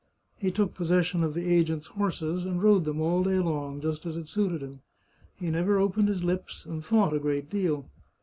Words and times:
He 0.35 0.49
took 0.49 0.73
possession 0.73 1.23
of 1.23 1.35
the 1.35 1.45
agent's 1.47 1.85
horses, 1.85 2.43
and 2.43 2.59
rode 2.59 2.85
them 2.85 2.99
all 2.99 3.21
day 3.21 3.37
long, 3.37 3.79
just 3.79 4.03
as 4.07 4.17
it 4.17 4.27
suited 4.27 4.63
him. 4.63 4.81
He 5.35 5.51
never 5.51 5.77
opened 5.77 6.07
his 6.09 6.23
lips, 6.23 6.65
and 6.65 6.83
thought 6.83 7.13
a 7.13 7.19
great 7.19 7.51
deal. 7.51 7.85